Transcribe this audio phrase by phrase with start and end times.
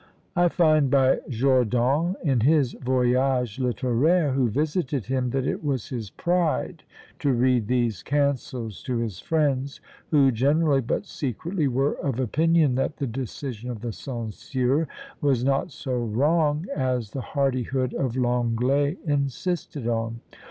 [0.35, 6.09] I find, by Jordan, in his Voyage Littéraire, who visited him, that it was his
[6.09, 6.81] pride
[7.19, 9.79] to read these cancels to his friends,
[10.09, 14.87] who generally, but secretly, were of opinion that the decision of the censeur
[15.21, 20.19] was not so wrong as the hardihood of Lenglet insisted on.